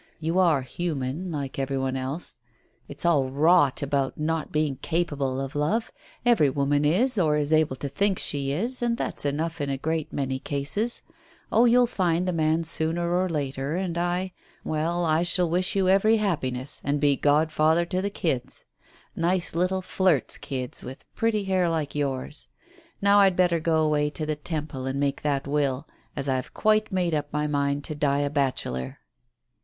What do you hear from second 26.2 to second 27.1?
I've quite